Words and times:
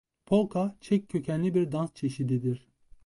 Polka 0.25 0.77
çek 0.81 1.09
kökenli 1.09 1.55
bir 1.55 1.71
dans 1.71 1.93
çeşididir. 1.93 2.67